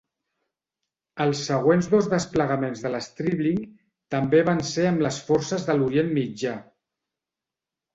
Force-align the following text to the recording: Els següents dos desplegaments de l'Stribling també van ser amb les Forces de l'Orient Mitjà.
Els 1.25 1.41
següents 1.49 1.89
dos 1.91 2.09
desplegaments 2.15 2.83
de 2.87 2.93
l'Stribling 2.95 3.63
també 4.19 4.43
van 4.51 4.67
ser 4.75 4.91
amb 4.97 5.09
les 5.09 5.25
Forces 5.33 5.71
de 5.73 5.81
l'Orient 5.81 6.15
Mitjà. 6.21 6.61